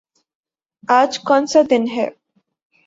آج 0.89 1.11
کونسا 1.27 1.61
دن 1.69 1.83
ہے؟ 1.95 2.07